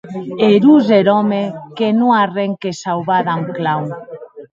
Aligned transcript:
Erós 0.51 0.87
er 0.99 1.07
òme 1.19 1.41
que 1.79 1.87
non 1.97 2.09
a 2.13 2.15
arren 2.25 2.51
que 2.61 2.71
sauvar 2.83 3.21
damb 3.29 3.47
clau! 3.59 3.83